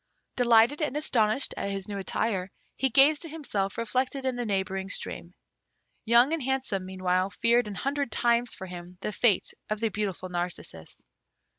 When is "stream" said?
4.89-5.35